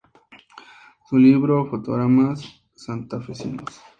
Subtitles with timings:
[1.07, 2.41] Su libro "Fotogramas
[2.73, 3.79] Santafesinos.